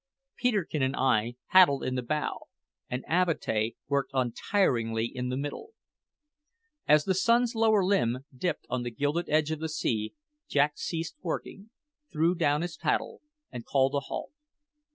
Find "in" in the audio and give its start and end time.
1.83-1.93, 5.05-5.29